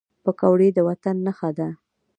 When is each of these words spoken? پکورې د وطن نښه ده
پکورې 0.23 0.69
د 0.73 0.77
وطن 0.87 1.15
نښه 1.25 1.49
ده 1.57 1.69